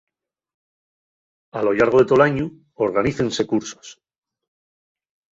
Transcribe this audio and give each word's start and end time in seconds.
A 1.59 1.61
lo 1.67 1.73
llargo 1.79 1.99
de 2.01 2.07
tol 2.11 2.23
añu 2.25 2.45
organícense 2.85 3.45
cursos. 3.51 3.91